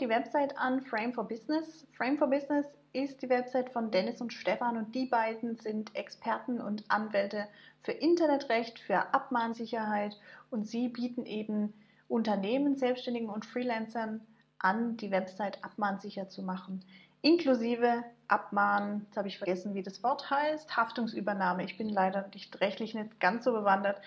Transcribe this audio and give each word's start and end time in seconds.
die 0.00 0.08
Website 0.08 0.56
an 0.56 0.80
Frame 0.82 1.12
for 1.12 1.24
Business. 1.24 1.86
Frame 1.96 2.18
for 2.18 2.28
Business 2.28 2.66
ist 2.92 3.20
die 3.20 3.28
Website 3.28 3.70
von 3.70 3.90
Dennis 3.90 4.20
und 4.20 4.32
Stefan 4.32 4.76
und 4.76 4.94
die 4.94 5.06
beiden 5.06 5.56
sind 5.56 5.94
Experten 5.94 6.60
und 6.60 6.84
Anwälte 6.88 7.48
für 7.82 7.92
Internetrecht, 7.92 8.78
für 8.78 9.12
Abmahnsicherheit 9.12 10.16
und 10.50 10.66
sie 10.66 10.88
bieten 10.88 11.26
eben 11.26 11.74
Unternehmen, 12.08 12.76
Selbstständigen 12.76 13.28
und 13.28 13.44
Freelancern 13.44 14.20
an, 14.58 14.96
die 14.96 15.10
Website 15.10 15.62
abmahnsicher 15.64 16.28
zu 16.28 16.42
machen. 16.42 16.84
Inklusive 17.20 18.04
Abmahnen, 18.28 19.02
jetzt 19.06 19.16
habe 19.16 19.28
ich 19.28 19.38
vergessen, 19.38 19.74
wie 19.74 19.82
das 19.82 20.02
Wort 20.02 20.30
heißt, 20.30 20.76
Haftungsübernahme. 20.76 21.64
Ich 21.64 21.76
bin 21.76 21.88
leider 21.88 22.28
nicht 22.32 22.60
rechtlich 22.60 22.94
nicht 22.94 23.18
ganz 23.20 23.44
so 23.44 23.52
bewandert. 23.52 24.00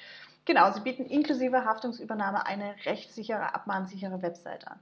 Genau, 0.45 0.71
sie 0.71 0.79
bieten 0.79 1.05
inklusive 1.05 1.65
Haftungsübernahme 1.65 2.45
eine 2.45 2.75
rechtssichere, 2.85 3.53
abmahnsichere 3.53 4.21
Website 4.21 4.67
an. 4.67 4.79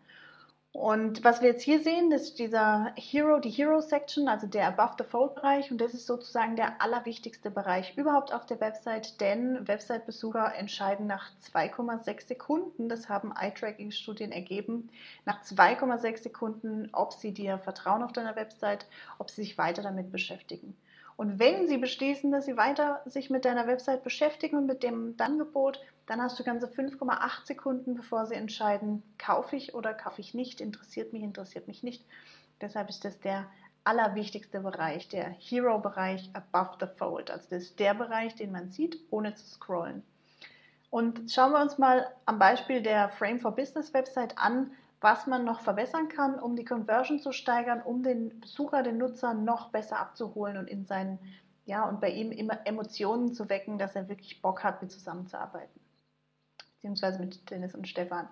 Und 0.71 1.23
was 1.23 1.41
wir 1.41 1.49
jetzt 1.49 1.63
hier 1.63 1.81
sehen, 1.81 2.11
das 2.11 2.21
ist 2.23 2.39
dieser 2.39 2.93
Hero, 2.95 3.39
die 3.39 3.49
Hero 3.49 3.81
Section, 3.81 4.27
also 4.27 4.45
der 4.45 4.67
Above 4.67 4.95
the 4.99 5.03
Fold 5.03 5.33
Bereich. 5.33 5.71
Und 5.71 5.81
das 5.81 5.95
ist 5.95 6.05
sozusagen 6.05 6.55
der 6.55 6.79
allerwichtigste 6.79 7.49
Bereich 7.49 7.97
überhaupt 7.97 8.31
auf 8.31 8.45
der 8.45 8.61
Website, 8.61 9.19
denn 9.19 9.67
Website-Besucher 9.67 10.53
entscheiden 10.55 11.07
nach 11.07 11.31
2,6 11.51 12.27
Sekunden, 12.27 12.87
das 12.87 13.09
haben 13.09 13.33
Eye-Tracking-Studien 13.35 14.31
ergeben, 14.31 14.89
nach 15.25 15.41
2,6 15.43 16.17
Sekunden, 16.21 16.89
ob 16.93 17.13
sie 17.13 17.33
dir 17.33 17.57
vertrauen 17.57 18.03
auf 18.03 18.13
deiner 18.13 18.35
Website, 18.35 18.85
ob 19.17 19.31
sie 19.31 19.41
sich 19.41 19.57
weiter 19.57 19.81
damit 19.81 20.11
beschäftigen. 20.11 20.77
Und 21.19 21.37
wenn 21.37 21.67
Sie 21.67 21.77
beschließen, 21.77 22.31
dass 22.31 22.45
Sie 22.45 22.55
weiter 22.55 23.01
sich 23.05 23.29
mit 23.29 23.43
deiner 23.43 23.67
Website 23.67 24.05
beschäftigen 24.05 24.55
und 24.55 24.67
mit 24.67 24.83
dem 24.83 25.15
Angebot, 25.17 25.81
dann 26.05 26.21
hast 26.21 26.39
du 26.39 26.45
ganze 26.45 26.67
5,8 26.67 27.45
Sekunden, 27.45 27.93
bevor 27.93 28.25
Sie 28.25 28.35
entscheiden, 28.35 29.03
kaufe 29.17 29.57
ich 29.57 29.73
oder 29.73 29.93
kaufe 29.93 30.21
ich 30.21 30.33
nicht, 30.33 30.61
interessiert 30.61 31.11
mich, 31.11 31.21
interessiert 31.21 31.67
mich 31.67 31.83
nicht. 31.83 32.05
Deshalb 32.61 32.87
ist 32.87 33.03
das 33.03 33.19
der 33.19 33.47
allerwichtigste 33.83 34.61
Bereich, 34.61 35.09
der 35.09 35.25
Hero-Bereich 35.25 36.29
above 36.31 36.77
the 36.79 36.87
fold. 36.95 37.29
Also 37.31 37.47
das 37.49 37.63
ist 37.63 37.79
der 37.81 37.95
Bereich, 37.95 38.35
den 38.35 38.53
man 38.53 38.71
sieht, 38.71 38.97
ohne 39.09 39.35
zu 39.35 39.45
scrollen. 39.45 40.03
Und 40.89 41.29
schauen 41.29 41.51
wir 41.51 41.61
uns 41.61 41.77
mal 41.77 42.07
am 42.27 42.39
Beispiel 42.39 42.81
der 42.81 43.09
Frame 43.09 43.41
for 43.41 43.51
Business 43.51 43.93
Website 43.93 44.37
an, 44.37 44.71
was 45.01 45.27
man 45.27 45.45
noch 45.45 45.61
verbessern 45.61 46.09
kann, 46.09 46.39
um 46.39 46.55
die 46.55 46.65
Conversion 46.65 47.19
zu 47.19 47.31
steigern, 47.31 47.81
um 47.81 48.03
den 48.03 48.39
Besucher, 48.41 48.83
den 48.83 48.97
Nutzer 48.97 49.33
noch 49.33 49.69
besser 49.69 49.99
abzuholen 49.99 50.57
und 50.57 50.67
in 50.67 50.85
seinen, 50.85 51.19
ja, 51.65 51.87
und 51.87 52.01
bei 52.01 52.09
ihm 52.09 52.31
immer 52.31 52.65
Emotionen 52.65 53.33
zu 53.33 53.49
wecken, 53.49 53.77
dass 53.77 53.95
er 53.95 54.09
wirklich 54.09 54.41
Bock 54.41 54.63
hat, 54.63 54.81
mit 54.81 54.91
zusammenzuarbeiten. 54.91 55.79
Beziehungsweise 56.75 57.19
mit 57.19 57.49
Dennis 57.49 57.75
und 57.75 57.87
Stefan. 57.87 58.27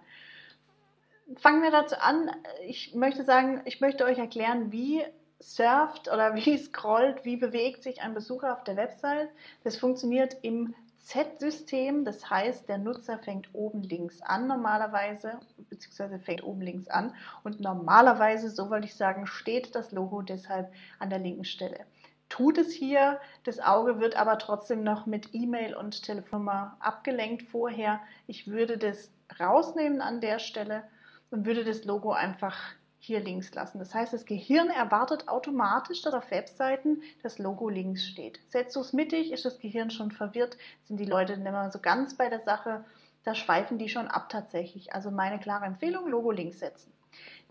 Fangen 1.38 1.62
wir 1.62 1.72
dazu 1.72 1.96
an. 2.00 2.32
Ich 2.66 2.96
möchte 2.96 3.24
sagen, 3.24 3.62
ich 3.66 3.82
möchte 3.82 4.06
euch 4.06 4.18
erklären, 4.18 4.72
wie 4.72 5.04
surft 5.40 6.08
oder 6.08 6.36
wie 6.36 6.58
scrollt, 6.58 7.24
wie 7.26 7.38
bewegt 7.38 7.84
sich 7.84 8.02
ein 8.02 8.14
Besucher 8.14 8.54
auf 8.54 8.64
der 8.64 8.76
Website. 8.76 9.30
Das 9.64 9.78
funktioniert 9.78 10.38
im 10.42 10.74
Z-System, 11.08 12.04
das 12.04 12.30
heißt, 12.30 12.68
der 12.68 12.80
Nutzer 12.80 13.18
fängt 13.18 13.48
oben 13.54 13.82
links 13.82 14.22
an 14.22 14.46
normalerweise, 14.46 15.40
beziehungsweise 15.70 16.20
fängt 16.20 16.44
oben 16.44 16.60
links 16.60 16.90
an 16.90 17.16
und 17.46 17.62
normalerweise, 17.62 18.50
so 18.50 18.70
wollte 18.70 18.88
ich 18.88 18.96
sagen, 18.96 19.26
steht 19.26 19.74
das 19.74 19.94
Logo 19.94 20.22
deshalb 20.22 20.70
an 21.00 21.10
der 21.10 21.20
linken 21.20 21.46
Stelle. 21.46 21.86
Tut 22.28 22.58
es 22.58 22.74
hier, 22.74 23.22
das 23.46 23.62
Auge 23.62 24.02
wird 24.02 24.18
aber 24.18 24.38
trotzdem 24.38 24.84
noch 24.84 25.06
mit 25.06 25.34
E-Mail 25.34 25.76
und 25.76 26.04
Telefonnummer 26.04 26.76
abgelenkt 26.82 27.44
vorher. 27.44 28.02
Ich 28.28 28.48
würde 28.48 28.78
das 28.78 29.10
rausnehmen 29.40 30.02
an 30.02 30.20
der 30.20 30.40
Stelle 30.40 30.84
und 31.32 31.46
würde 31.46 31.64
das 31.64 31.86
Logo 31.86 32.12
einfach 32.12 32.58
hier 33.08 33.22
links 33.22 33.54
lassen. 33.56 33.80
Das 33.80 33.94
heißt, 33.94 34.14
das 34.14 34.26
Gehirn 34.26 34.70
erwartet 34.70 35.28
automatisch, 35.28 36.02
dass 36.02 36.14
auf 36.14 36.30
Webseiten 36.30 37.02
das 37.24 37.40
Logo 37.40 37.70
links 37.70 38.06
steht. 38.06 38.40
Setzt 38.50 38.76
du 38.76 38.82
es 38.82 38.94
mittig, 38.94 39.32
ist 39.32 39.46
das 39.46 39.60
Gehirn 39.60 39.90
schon 39.90 40.12
verwirrt, 40.12 40.58
sind 40.84 41.00
die 41.00 41.06
Leute 41.06 41.38
nicht 41.38 41.52
mehr 41.52 41.72
so 41.72 41.80
ganz 41.80 42.16
bei 42.16 42.30
der 42.30 42.42
Sache, 42.42 42.86
da 43.24 43.34
schweifen 43.34 43.78
die 43.78 43.90
schon 43.90 44.08
ab 44.08 44.30
tatsächlich. 44.30 44.94
Also 44.94 45.12
meine 45.12 45.40
klare 45.40 45.66
Empfehlung, 45.66 46.08
Logo 46.08 46.32
links 46.32 46.60
setzen. 46.60 46.94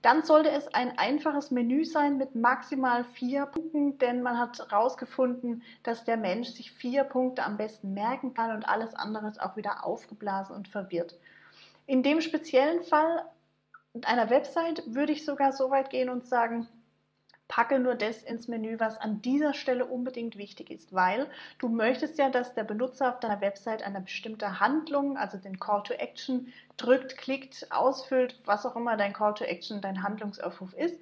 Dann 0.02 0.22
sollte 0.22 0.50
es 0.50 0.68
ein 0.68 0.98
einfaches 0.98 1.50
Menü 1.50 1.84
sein 1.84 2.18
mit 2.18 2.34
maximal 2.34 3.04
vier 3.04 3.46
Punkten, 3.46 3.98
denn 3.98 4.22
man 4.22 4.38
hat 4.38 4.58
herausgefunden, 4.58 5.62
dass 5.82 6.04
der 6.04 6.16
Mensch 6.16 6.48
sich 6.50 6.70
vier 6.70 7.04
Punkte 7.04 7.42
am 7.42 7.56
besten 7.56 7.92
merken 7.92 8.34
kann 8.34 8.54
und 8.54 8.68
alles 8.68 8.94
andere 8.94 9.26
ist 9.26 9.40
auch 9.40 9.56
wieder 9.56 9.84
aufgeblasen 9.84 10.54
und 10.54 10.68
verwirrt. 10.68 11.18
In 11.86 12.02
dem 12.02 12.20
speziellen 12.20 12.82
Fall 12.82 13.24
einer 14.04 14.30
Website 14.30 14.82
würde 14.86 15.12
ich 15.12 15.24
sogar 15.24 15.52
so 15.52 15.70
weit 15.70 15.90
gehen 15.90 16.10
und 16.10 16.26
sagen, 16.26 16.68
packe 17.48 17.78
nur 17.78 17.94
das 17.94 18.22
ins 18.22 18.48
Menü, 18.48 18.78
was 18.78 18.98
an 18.98 19.22
dieser 19.22 19.54
Stelle 19.54 19.86
unbedingt 19.86 20.36
wichtig 20.36 20.70
ist, 20.70 20.92
weil 20.92 21.28
du 21.58 21.68
möchtest 21.68 22.18
ja, 22.18 22.28
dass 22.28 22.54
der 22.54 22.64
Benutzer 22.64 23.08
auf 23.08 23.20
deiner 23.20 23.40
Website 23.40 23.82
eine 23.82 24.00
bestimmte 24.00 24.60
Handlung, 24.60 25.16
also 25.16 25.38
den 25.38 25.60
Call 25.60 25.82
to 25.84 25.94
Action, 25.94 26.52
drückt, 26.76 27.16
klickt, 27.16 27.68
ausfüllt, 27.70 28.40
was 28.44 28.66
auch 28.66 28.76
immer 28.76 28.96
dein 28.96 29.12
Call 29.12 29.34
to 29.34 29.44
Action, 29.44 29.80
dein 29.80 30.02
Handlungsaufruf 30.02 30.74
ist. 30.74 31.00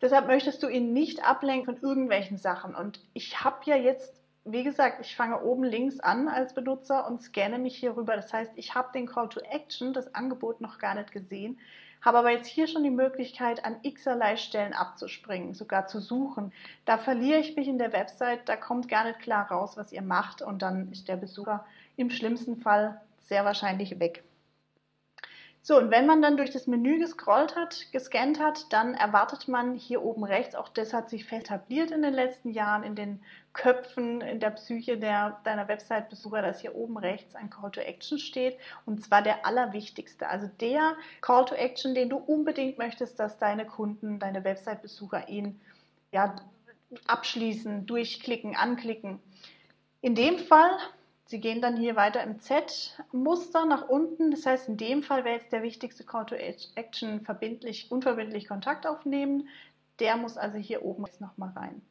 Deshalb 0.00 0.28
möchtest 0.28 0.62
du 0.62 0.68
ihn 0.68 0.92
nicht 0.92 1.24
ablenken 1.24 1.74
von 1.74 1.82
irgendwelchen 1.82 2.38
Sachen. 2.38 2.74
Und 2.74 3.00
ich 3.12 3.44
habe 3.44 3.58
ja 3.64 3.76
jetzt, 3.76 4.14
wie 4.44 4.64
gesagt, 4.64 5.00
ich 5.04 5.14
fange 5.14 5.42
oben 5.42 5.64
links 5.64 6.00
an 6.00 6.28
als 6.28 6.54
Benutzer 6.54 7.06
und 7.06 7.20
scanne 7.20 7.58
mich 7.58 7.76
hier 7.76 7.96
rüber. 7.96 8.16
Das 8.16 8.32
heißt, 8.32 8.52
ich 8.56 8.74
habe 8.74 8.92
den 8.94 9.06
Call 9.06 9.28
to 9.28 9.40
Action, 9.40 9.92
das 9.92 10.14
Angebot 10.14 10.60
noch 10.60 10.78
gar 10.78 10.94
nicht 10.94 11.12
gesehen 11.12 11.58
habe 12.02 12.18
aber 12.18 12.30
jetzt 12.30 12.46
hier 12.46 12.66
schon 12.66 12.82
die 12.82 12.90
Möglichkeit, 12.90 13.64
an 13.64 13.76
x-erlei 13.82 14.36
Stellen 14.36 14.72
abzuspringen, 14.72 15.54
sogar 15.54 15.86
zu 15.86 16.00
suchen. 16.00 16.52
Da 16.84 16.98
verliere 16.98 17.40
ich 17.40 17.56
mich 17.56 17.68
in 17.68 17.78
der 17.78 17.92
Website, 17.92 18.48
da 18.48 18.56
kommt 18.56 18.88
gar 18.88 19.04
nicht 19.04 19.20
klar 19.20 19.50
raus, 19.50 19.76
was 19.76 19.92
ihr 19.92 20.02
macht 20.02 20.42
und 20.42 20.62
dann 20.62 20.90
ist 20.92 21.08
der 21.08 21.16
Besucher 21.16 21.64
im 21.96 22.10
schlimmsten 22.10 22.56
Fall 22.56 23.00
sehr 23.28 23.44
wahrscheinlich 23.44 23.98
weg. 24.00 24.24
So, 25.62 25.76
und 25.76 25.90
wenn 25.90 26.06
man 26.06 26.22
dann 26.22 26.38
durch 26.38 26.50
das 26.50 26.66
Menü 26.66 26.98
gescrollt 26.98 27.54
hat, 27.54 27.92
gescannt 27.92 28.40
hat, 28.40 28.72
dann 28.72 28.94
erwartet 28.94 29.46
man 29.46 29.74
hier 29.74 30.02
oben 30.02 30.24
rechts, 30.24 30.54
auch 30.54 30.70
das 30.70 30.94
hat 30.94 31.10
sich 31.10 31.30
etabliert 31.30 31.90
in 31.90 32.00
den 32.00 32.14
letzten 32.14 32.50
Jahren 32.50 32.82
in 32.82 32.94
den 32.94 33.20
Köpfen, 33.52 34.22
in 34.22 34.40
der 34.40 34.50
Psyche 34.50 34.96
der, 34.96 35.38
deiner 35.44 35.68
Website-Besucher, 35.68 36.40
dass 36.40 36.60
hier 36.60 36.74
oben 36.74 36.96
rechts 36.96 37.34
ein 37.34 37.50
Call 37.50 37.70
to 37.72 37.80
Action 37.80 38.18
steht 38.18 38.56
und 38.86 39.04
zwar 39.04 39.20
der 39.20 39.44
allerwichtigste, 39.44 40.28
also 40.28 40.48
der 40.60 40.96
Call 41.20 41.44
to 41.44 41.54
Action, 41.54 41.94
den 41.94 42.08
du 42.08 42.16
unbedingt 42.16 42.78
möchtest, 42.78 43.20
dass 43.20 43.38
deine 43.38 43.66
Kunden, 43.66 44.18
deine 44.18 44.44
Website-Besucher 44.44 45.28
ihn 45.28 45.60
ja, 46.10 46.36
abschließen, 47.06 47.84
durchklicken, 47.84 48.56
anklicken. 48.56 49.20
In 50.00 50.14
dem 50.14 50.38
Fall 50.38 50.72
Sie 51.30 51.40
gehen 51.40 51.62
dann 51.62 51.76
hier 51.76 51.94
weiter 51.94 52.24
im 52.24 52.40
Z-Muster 52.40 53.64
nach 53.64 53.88
unten. 53.88 54.32
Das 54.32 54.46
heißt, 54.46 54.68
in 54.68 54.76
dem 54.76 55.04
Fall 55.04 55.24
wäre 55.24 55.36
jetzt 55.36 55.52
der 55.52 55.62
wichtigste 55.62 56.02
Call 56.02 56.26
to 56.26 56.34
Action 56.34 57.20
verbindlich, 57.20 57.88
unverbindlich 57.92 58.48
Kontakt 58.48 58.84
aufnehmen. 58.84 59.48
Der 60.00 60.16
muss 60.16 60.36
also 60.36 60.58
hier 60.58 60.84
oben 60.84 61.04
jetzt 61.06 61.20
nochmal 61.20 61.50
rein. 61.50 61.82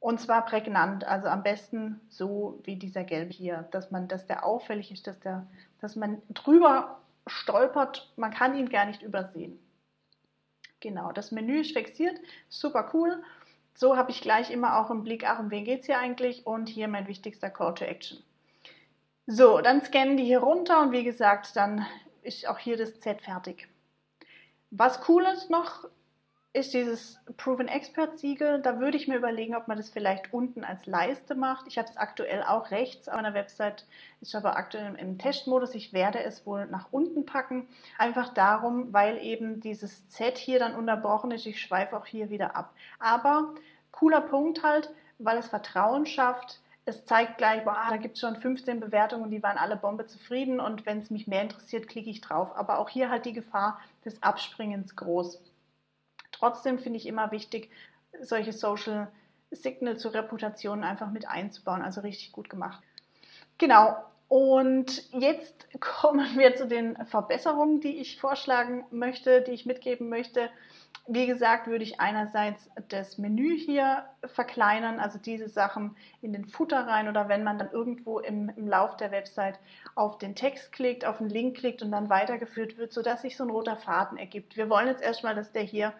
Und 0.00 0.22
zwar 0.22 0.46
prägnant, 0.46 1.04
also 1.04 1.28
am 1.28 1.42
besten 1.42 2.00
so 2.08 2.60
wie 2.64 2.76
dieser 2.76 3.04
gelbe 3.04 3.30
hier, 3.30 3.68
dass 3.72 3.90
man, 3.90 4.08
dass 4.08 4.26
der 4.26 4.42
auffällig 4.42 4.90
ist, 4.90 5.06
dass, 5.06 5.20
der, 5.20 5.46
dass 5.82 5.94
man 5.94 6.22
drüber 6.30 6.98
stolpert. 7.26 8.10
Man 8.16 8.32
kann 8.32 8.56
ihn 8.56 8.70
gar 8.70 8.86
nicht 8.86 9.02
übersehen. 9.02 9.58
Genau, 10.80 11.12
das 11.12 11.30
Menü 11.30 11.60
ist 11.60 11.72
fixiert, 11.72 12.18
super 12.48 12.88
cool. 12.94 13.22
So 13.74 13.98
habe 13.98 14.12
ich 14.12 14.22
gleich 14.22 14.50
immer 14.50 14.78
auch 14.78 14.90
im 14.90 15.04
Blick, 15.04 15.28
ach, 15.28 15.40
um 15.40 15.50
wen 15.50 15.66
geht 15.66 15.80
es 15.80 15.86
hier 15.86 15.98
eigentlich? 15.98 16.46
Und 16.46 16.70
hier 16.70 16.88
mein 16.88 17.06
wichtigster 17.06 17.50
Call 17.50 17.74
to 17.74 17.84
Action. 17.84 18.24
So, 19.26 19.60
dann 19.60 19.82
scannen 19.82 20.16
die 20.16 20.24
hier 20.24 20.40
runter 20.40 20.80
und 20.80 20.92
wie 20.92 21.04
gesagt, 21.04 21.54
dann 21.54 21.86
ist 22.22 22.46
auch 22.48 22.58
hier 22.58 22.76
das 22.76 22.98
Z 23.00 23.22
fertig. 23.22 23.68
Was 24.70 25.08
cool 25.08 25.24
ist 25.24 25.48
noch, 25.48 25.88
ist 26.54 26.74
dieses 26.74 27.18
Proven 27.36 27.68
Expert 27.68 28.18
Siegel. 28.18 28.60
Da 28.60 28.80
würde 28.80 28.96
ich 28.96 29.08
mir 29.08 29.16
überlegen, 29.16 29.54
ob 29.54 29.68
man 29.68 29.76
das 29.76 29.90
vielleicht 29.90 30.34
unten 30.34 30.64
als 30.64 30.86
Leiste 30.86 31.34
macht. 31.34 31.66
Ich 31.66 31.78
habe 31.78 31.88
es 31.88 31.96
aktuell 31.96 32.42
auch 32.42 32.70
rechts 32.70 33.08
auf 33.08 33.14
meiner 33.14 33.32
Website, 33.32 33.86
ist 34.20 34.34
aber 34.34 34.56
aktuell 34.56 34.94
im 34.96 35.18
Testmodus. 35.18 35.74
Ich 35.74 35.92
werde 35.92 36.22
es 36.22 36.44
wohl 36.44 36.66
nach 36.66 36.88
unten 36.90 37.24
packen. 37.24 37.68
Einfach 37.98 38.34
darum, 38.34 38.92
weil 38.92 39.18
eben 39.18 39.60
dieses 39.60 40.08
Z 40.08 40.36
hier 40.36 40.58
dann 40.58 40.74
unterbrochen 40.74 41.30
ist. 41.30 41.46
Ich 41.46 41.60
schweife 41.60 41.96
auch 41.96 42.06
hier 42.06 42.28
wieder 42.28 42.56
ab. 42.56 42.74
Aber 42.98 43.54
cooler 43.92 44.20
Punkt 44.20 44.62
halt, 44.62 44.90
weil 45.18 45.38
es 45.38 45.48
Vertrauen 45.48 46.06
schafft 46.06 46.61
es 46.84 47.04
zeigt 47.04 47.38
gleich, 47.38 47.64
boah, 47.64 47.86
da 47.90 47.96
gibt 47.96 48.16
es 48.16 48.20
schon 48.20 48.36
15 48.36 48.80
Bewertungen 48.80 49.30
die 49.30 49.42
waren 49.42 49.56
alle 49.56 49.76
Bombe 49.76 50.06
zufrieden 50.06 50.58
und 50.58 50.84
wenn 50.84 50.98
es 50.98 51.10
mich 51.10 51.26
mehr 51.28 51.42
interessiert, 51.42 51.88
klicke 51.88 52.10
ich 52.10 52.20
drauf. 52.20 52.56
Aber 52.56 52.78
auch 52.78 52.88
hier 52.88 53.08
halt 53.08 53.24
die 53.24 53.32
Gefahr 53.32 53.80
des 54.04 54.22
Abspringens 54.22 54.96
groß. 54.96 55.40
Trotzdem 56.32 56.78
finde 56.78 56.98
ich 56.98 57.06
immer 57.06 57.30
wichtig, 57.30 57.70
solche 58.20 58.52
Social 58.52 59.08
Signal 59.52 59.96
zur 59.96 60.14
Reputation 60.14 60.82
einfach 60.82 61.10
mit 61.10 61.28
einzubauen. 61.28 61.82
Also 61.82 62.00
richtig 62.00 62.32
gut 62.32 62.50
gemacht. 62.50 62.82
Genau. 63.58 63.96
Und 64.28 65.12
jetzt 65.12 65.68
kommen 65.80 66.36
wir 66.36 66.56
zu 66.56 66.66
den 66.66 66.96
Verbesserungen, 67.06 67.80
die 67.80 67.98
ich 67.98 68.20
vorschlagen 68.20 68.84
möchte, 68.90 69.42
die 69.42 69.52
ich 69.52 69.66
mitgeben 69.66 70.08
möchte. 70.08 70.50
Wie 71.08 71.26
gesagt, 71.26 71.66
würde 71.66 71.82
ich 71.82 72.00
einerseits 72.00 72.70
das 72.88 73.18
Menü 73.18 73.58
hier 73.58 74.04
verkleinern, 74.24 75.00
also 75.00 75.18
diese 75.18 75.48
Sachen 75.48 75.96
in 76.20 76.32
den 76.32 76.46
Footer 76.46 76.86
rein 76.86 77.08
oder 77.08 77.28
wenn 77.28 77.42
man 77.42 77.58
dann 77.58 77.72
irgendwo 77.72 78.20
im, 78.20 78.50
im 78.50 78.68
Lauf 78.68 78.96
der 78.96 79.10
Website 79.10 79.58
auf 79.96 80.18
den 80.18 80.36
Text 80.36 80.70
klickt, 80.70 81.04
auf 81.04 81.18
den 81.18 81.28
Link 81.28 81.56
klickt 81.56 81.82
und 81.82 81.90
dann 81.90 82.08
weitergeführt 82.08 82.78
wird, 82.78 82.92
sodass 82.92 83.22
sich 83.22 83.36
so 83.36 83.42
ein 83.44 83.50
roter 83.50 83.76
Faden 83.76 84.16
ergibt. 84.16 84.56
Wir 84.56 84.70
wollen 84.70 84.86
jetzt 84.86 85.02
erstmal, 85.02 85.34
dass 85.34 85.50
der 85.50 85.62
hier 85.62 85.92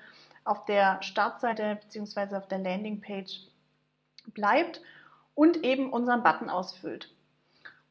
auf 0.44 0.64
der 0.66 1.02
Startseite 1.02 1.78
bzw. 1.82 2.36
auf 2.36 2.46
der 2.46 2.58
Landingpage 2.58 3.48
bleibt 4.28 4.80
und 5.34 5.64
eben 5.64 5.92
unseren 5.92 6.22
Button 6.22 6.48
ausfüllt. 6.48 7.12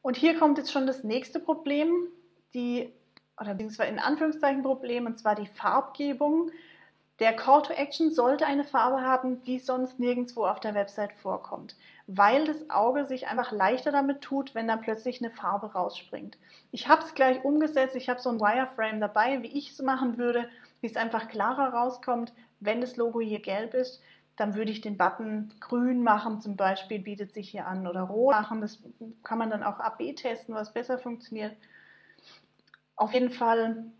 Und 0.00 0.16
hier 0.16 0.38
kommt 0.38 0.58
jetzt 0.58 0.72
schon 0.72 0.86
das 0.86 1.04
nächste 1.04 1.40
Problem, 1.40 2.08
die, 2.54 2.92
oder 3.40 3.52
beziehungsweise 3.52 3.90
in 3.90 3.98
Anführungszeichen 3.98 4.62
Problem, 4.62 5.06
und 5.06 5.18
zwar 5.18 5.34
die 5.34 5.46
Farbgebung. 5.46 6.50
Der 7.22 7.36
Call 7.36 7.62
to 7.62 7.72
Action 7.72 8.10
sollte 8.10 8.46
eine 8.46 8.64
Farbe 8.64 9.00
haben, 9.00 9.44
die 9.44 9.60
sonst 9.60 10.00
nirgendwo 10.00 10.44
auf 10.44 10.58
der 10.58 10.74
Website 10.74 11.12
vorkommt, 11.12 11.76
weil 12.08 12.46
das 12.46 12.68
Auge 12.68 13.06
sich 13.06 13.28
einfach 13.28 13.52
leichter 13.52 13.92
damit 13.92 14.22
tut, 14.22 14.56
wenn 14.56 14.66
da 14.66 14.76
plötzlich 14.76 15.22
eine 15.22 15.30
Farbe 15.30 15.72
rausspringt. 15.72 16.36
Ich 16.72 16.88
habe 16.88 17.04
es 17.04 17.14
gleich 17.14 17.44
umgesetzt, 17.44 17.94
ich 17.94 18.08
habe 18.08 18.20
so 18.20 18.28
ein 18.28 18.40
Wireframe 18.40 18.98
dabei, 18.98 19.40
wie 19.40 19.56
ich 19.56 19.70
es 19.70 19.80
machen 19.80 20.18
würde, 20.18 20.48
wie 20.80 20.88
es 20.88 20.96
einfach 20.96 21.28
klarer 21.28 21.72
rauskommt, 21.72 22.32
wenn 22.58 22.80
das 22.80 22.96
Logo 22.96 23.20
hier 23.20 23.38
gelb 23.38 23.74
ist. 23.74 24.02
Dann 24.34 24.56
würde 24.56 24.72
ich 24.72 24.80
den 24.80 24.98
Button 24.98 25.54
grün 25.60 26.02
machen, 26.02 26.40
zum 26.40 26.56
Beispiel 26.56 26.98
bietet 26.98 27.32
sich 27.32 27.50
hier 27.50 27.68
an, 27.68 27.86
oder 27.86 28.00
rot 28.00 28.34
machen. 28.34 28.60
Das 28.60 28.82
kann 29.22 29.38
man 29.38 29.48
dann 29.48 29.62
auch 29.62 29.78
AB 29.78 30.16
testen, 30.16 30.56
was 30.56 30.72
besser 30.72 30.98
funktioniert. 30.98 31.56
Auf 32.96 33.14
jeden 33.14 33.30
Fall 33.30 33.92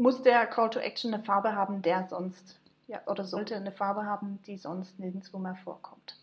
muss 0.00 0.22
der 0.22 0.46
Call 0.46 0.70
to 0.70 0.80
Action 0.80 1.12
eine 1.12 1.22
Farbe 1.22 1.54
haben, 1.54 1.82
der 1.82 2.08
sonst, 2.08 2.58
ja, 2.88 3.00
oder 3.06 3.24
sollte 3.24 3.54
eine 3.54 3.70
Farbe 3.70 4.06
haben, 4.06 4.40
die 4.46 4.56
sonst 4.56 4.98
nirgendwo 4.98 5.38
mehr 5.38 5.56
vorkommt. 5.56 6.16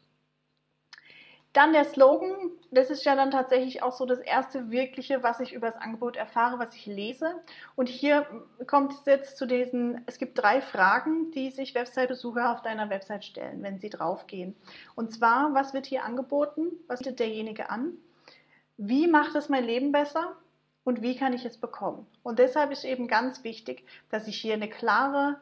Dann 1.54 1.74
der 1.74 1.86
Slogan, 1.86 2.52
das 2.72 2.90
ist 2.90 3.06
ja 3.06 3.16
dann 3.16 3.32
tatsächlich 3.32 3.82
auch 3.82 3.94
so 3.94 4.06
das 4.06 4.20
erste 4.20 4.70
wirkliche, 4.70 5.24
was 5.24 5.40
ich 5.40 5.54
über 5.54 5.68
das 5.68 5.80
Angebot 5.80 6.16
erfahre, 6.16 6.60
was 6.60 6.76
ich 6.76 6.86
lese. 6.88 7.36
Und 7.76 7.88
hier 7.88 8.26
kommt 8.66 8.94
es 8.94 9.06
jetzt 9.06 9.38
zu 9.38 9.46
diesen, 9.46 10.02
es 10.08 10.18
gibt 10.18 10.38
drei 10.38 10.62
Fragen, 10.62 11.32
die 11.32 11.52
sich 11.52 11.74
Website-Besucher 11.74 12.52
auf 12.52 12.62
deiner 12.64 12.90
Website 12.90 13.26
stellen, 13.26 13.64
wenn 13.64 13.80
sie 13.80 13.90
draufgehen. 13.90 14.56
Und 14.96 15.12
zwar, 15.12 15.54
was 15.54 15.74
wird 15.74 15.86
hier 15.86 16.04
angeboten? 16.04 16.72
Was 16.88 17.00
bietet 17.00 17.20
derjenige 17.20 17.70
an? 17.70 17.94
Wie 18.78 19.08
macht 19.08 19.36
es 19.36 19.50
mein 19.50 19.64
Leben 19.64 19.92
besser? 19.92 20.36
Und 20.88 21.01
wie 21.01 21.18
kann 21.18 21.34
ich 21.34 21.44
es 21.44 21.57
bekommen. 21.57 22.07
Und 22.24 22.39
deshalb 22.39 22.72
ist 22.72 22.86
eben 22.86 23.10
ganz 23.10 23.44
wichtig, 23.44 23.84
dass 24.10 24.25
ich 24.25 24.39
hier 24.39 24.54
eine 24.54 24.69
klare, 24.69 25.36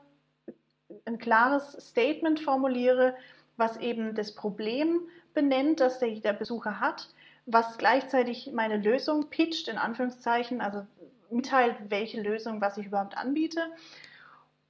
ein 1.06 1.20
klares 1.20 1.74
Statement 1.74 2.40
formuliere, 2.40 3.14
was 3.56 3.78
eben 3.78 4.16
das 4.16 4.34
Problem 4.34 5.02
benennt, 5.36 5.82
das 5.82 6.00
der, 6.00 6.10
der 6.16 6.34
Besucher 6.34 6.80
hat, 6.80 7.10
was 7.46 7.78
gleichzeitig 7.78 8.54
meine 8.54 8.78
Lösung 8.78 9.30
pitcht, 9.30 9.68
in 9.68 9.78
Anführungszeichen, 9.78 10.62
also 10.62 10.88
mitteilt, 11.30 11.76
welche 11.90 12.20
Lösung, 12.20 12.60
was 12.60 12.80
ich 12.80 12.88
überhaupt 12.88 13.16
anbiete. 13.16 13.62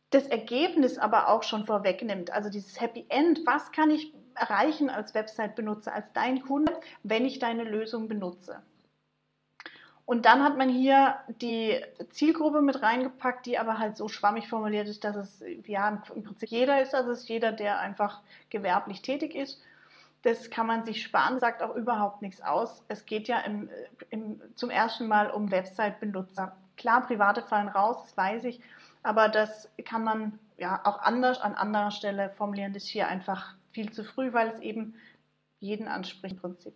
Das 0.09 0.27
Ergebnis 0.27 0.97
aber 0.97 1.29
auch 1.29 1.43
schon 1.43 1.65
vorwegnimmt, 1.65 2.31
also 2.31 2.49
dieses 2.49 2.81
Happy 2.81 3.05
End, 3.07 3.45
was 3.45 3.71
kann 3.71 3.91
ich 3.91 4.13
erreichen 4.33 4.89
als 4.89 5.13
Website-Benutzer, 5.13 5.93
als 5.93 6.11
dein 6.11 6.41
Kunde, 6.41 6.73
wenn 7.03 7.23
ich 7.23 7.39
deine 7.39 7.63
Lösung 7.63 8.09
benutze. 8.09 8.61
Und 10.05 10.27
dann 10.27 10.43
hat 10.43 10.55
man 10.55 10.69
hier 10.69 11.15
die 11.41 11.81
Zielgruppe 12.09 12.61
mit 12.61 12.83
reingepackt, 12.83 13.47
die 13.47 13.57
aber 13.57 13.79
halt 13.79 13.97
so 13.97 14.07
schwammig 14.07 14.47
formuliert 14.47 14.87
ist, 14.87 15.03
dass 15.03 15.15
es 15.15 15.43
ja 15.65 15.89
im 15.89 16.23
Prinzip 16.23 16.49
jeder 16.49 16.81
ist, 16.81 16.93
also 16.93 17.11
es 17.11 17.21
ist 17.21 17.29
jeder, 17.29 17.51
der 17.51 17.79
einfach 17.79 18.21
gewerblich 18.51 19.01
tätig 19.01 19.33
ist. 19.33 19.59
Das 20.21 20.51
kann 20.51 20.67
man 20.67 20.83
sich 20.83 21.01
sparen, 21.01 21.39
sagt 21.39 21.63
auch 21.63 21.75
überhaupt 21.75 22.21
nichts 22.21 22.41
aus. 22.41 22.83
Es 22.87 23.05
geht 23.05 23.27
ja 23.27 23.39
im, 23.39 23.69
im, 24.09 24.41
zum 24.55 24.69
ersten 24.69 25.07
Mal 25.07 25.31
um 25.31 25.49
Website-Benutzer. 25.49 26.55
Klar, 26.77 27.07
private 27.07 27.41
fallen 27.41 27.67
raus, 27.67 28.03
das 28.03 28.17
weiß 28.17 28.43
ich, 28.45 28.61
aber 29.01 29.27
das 29.27 29.69
kann 29.85 30.03
man 30.03 30.39
ja 30.57 30.81
auch 30.83 30.99
anders 30.99 31.41
an 31.41 31.55
anderer 31.55 31.91
Stelle 31.91 32.29
formulieren. 32.37 32.73
Das 32.73 32.83
ist 32.83 32.89
hier 32.89 33.07
einfach 33.07 33.55
viel 33.71 33.91
zu 33.91 34.03
früh, 34.03 34.33
weil 34.33 34.49
es 34.49 34.59
eben 34.59 34.95
jeden 35.59 35.87
anspricht 35.87 36.35
im 36.35 36.41
Prinzip. 36.41 36.73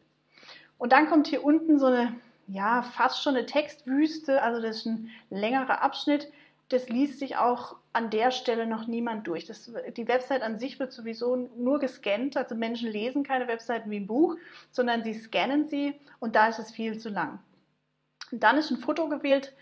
Und 0.78 0.94
dann 0.94 1.10
kommt 1.10 1.28
hier 1.28 1.44
unten 1.44 1.78
so 1.78 1.88
eine 1.88 2.16
ja, 2.52 2.82
fast 2.82 3.22
schon 3.22 3.36
eine 3.36 3.46
Textwüste, 3.46 4.42
also 4.42 4.62
das 4.62 4.78
ist 4.78 4.86
ein 4.88 5.10
längerer 5.30 5.82
Abschnitt. 5.82 6.32
Das 6.70 6.90
liest 6.90 7.20
sich 7.20 7.38
auch 7.38 7.78
an 7.94 8.10
der 8.10 8.32
Stelle 8.32 8.68
noch 8.68 8.88
niemand 8.88 9.28
durch. 9.28 9.46
Das, 9.46 9.72
die 9.98 10.08
Website 10.08 10.42
an 10.42 10.60
sich 10.60 10.80
wird 10.80 10.92
sowieso 10.92 11.36
nur 11.58 11.80
gescannt, 11.80 12.38
also 12.38 12.56
Menschen 12.56 12.92
lesen 12.92 13.24
keine 13.24 13.48
Webseiten 13.48 13.90
wie 13.90 13.98
ein 13.98 14.08
Buch, 14.08 14.36
sondern 14.72 15.04
sie 15.04 15.14
scannen 15.14 15.68
sie 15.68 15.96
und 16.20 16.36
da 16.36 16.48
ist 16.48 16.60
es 16.60 16.72
viel 16.72 16.98
zu 17.00 17.10
lang. 17.10 17.40
Und 18.32 18.44
dann 18.44 18.58
ist 18.58 18.72
ein 18.72 18.78
Foto 18.78 19.10
gewählt. 19.10 19.54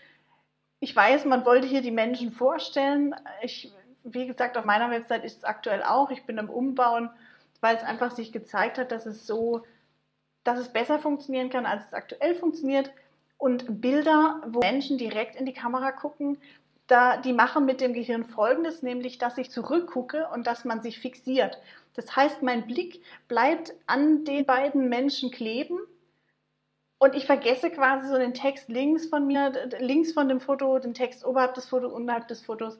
Ich 0.80 0.94
weiß, 0.94 1.24
man 1.24 1.44
wollte 1.44 1.66
hier 1.66 1.82
die 1.82 1.90
Menschen 1.90 2.32
vorstellen. 2.32 3.14
Ich, 3.42 3.72
wie 4.04 4.26
gesagt, 4.26 4.56
auf 4.56 4.64
meiner 4.64 4.90
Website 4.90 5.24
ist 5.24 5.38
es 5.38 5.44
aktuell 5.44 5.82
auch. 5.82 6.10
Ich 6.10 6.24
bin 6.24 6.38
am 6.38 6.50
Umbauen, 6.50 7.10
weil 7.60 7.76
es 7.76 7.82
einfach 7.82 8.12
sich 8.12 8.32
gezeigt 8.32 8.78
hat, 8.78 8.92
dass 8.92 9.06
es 9.06 9.26
so 9.26 9.64
dass 10.48 10.58
es 10.58 10.68
besser 10.70 10.98
funktionieren 10.98 11.50
kann, 11.50 11.66
als 11.66 11.84
es 11.84 11.92
aktuell 11.92 12.34
funktioniert. 12.34 12.90
Und 13.36 13.82
Bilder, 13.82 14.40
wo 14.48 14.60
Menschen 14.60 14.96
direkt 14.96 15.36
in 15.36 15.44
die 15.44 15.52
Kamera 15.52 15.92
gucken, 15.92 16.38
da, 16.86 17.18
die 17.18 17.34
machen 17.34 17.66
mit 17.66 17.82
dem 17.82 17.92
Gehirn 17.92 18.24
Folgendes, 18.24 18.82
nämlich, 18.82 19.18
dass 19.18 19.36
ich 19.36 19.50
zurückgucke 19.50 20.26
und 20.32 20.46
dass 20.46 20.64
man 20.64 20.80
sich 20.80 20.98
fixiert. 20.98 21.60
Das 21.94 22.16
heißt, 22.16 22.42
mein 22.42 22.66
Blick 22.66 23.02
bleibt 23.28 23.74
an 23.86 24.24
den 24.24 24.46
beiden 24.46 24.88
Menschen 24.88 25.30
kleben 25.30 25.78
und 26.96 27.14
ich 27.14 27.26
vergesse 27.26 27.70
quasi 27.70 28.08
so 28.08 28.16
den 28.16 28.32
Text 28.32 28.70
links 28.70 29.04
von 29.06 29.26
mir, 29.26 29.52
links 29.80 30.12
von 30.12 30.30
dem 30.30 30.40
Foto, 30.40 30.78
den 30.78 30.94
Text 30.94 31.26
oberhalb 31.26 31.54
des 31.54 31.66
Fotos, 31.66 31.92
unterhalb 31.92 32.26
des 32.28 32.40
Fotos 32.40 32.78